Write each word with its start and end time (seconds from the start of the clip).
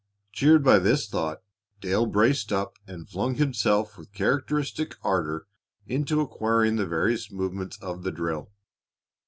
Cheered 0.31 0.63
by 0.63 0.79
this 0.79 1.07
thought, 1.07 1.43
Dale 1.79 2.07
braced 2.07 2.51
up 2.51 2.79
and 2.87 3.07
flung 3.07 3.35
himself 3.35 3.99
with 3.99 4.11
characteristic 4.15 4.95
ardor 5.03 5.45
into 5.85 6.21
acquiring 6.21 6.77
the 6.77 6.87
various 6.87 7.31
movements 7.31 7.77
of 7.83 8.01
the 8.01 8.11
drill. 8.11 8.49